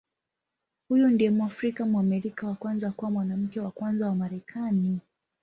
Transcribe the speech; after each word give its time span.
Huyu 0.89 1.09
ndiye 1.09 1.29
Mwafrika-Mwamerika 1.31 2.47
wa 2.47 2.55
kwanza 2.55 2.91
kuwa 2.91 3.11
Mwanamke 3.11 3.59
wa 3.59 3.71
Kwanza 3.71 4.07
wa 4.07 4.15
Marekani. 4.15 4.99